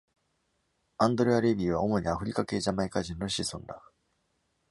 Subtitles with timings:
[0.97, 3.83] アンドレア・レヴィは主にアフリカ系ジャマイカ人の子孫だ。